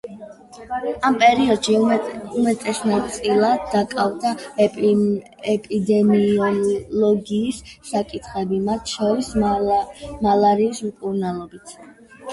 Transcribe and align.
ამ 1.07 1.17
პერიოდში 1.23 1.75
უმეტესწილად 1.79 3.67
დაკავდა 3.75 4.31
ეპიდემიოლოგიის 4.67 7.61
საკითხებით, 7.93 8.67
მათ 8.71 8.95
შორის 8.99 9.33
მალარიის 9.45 10.83
მკურნალობით. 10.89 11.75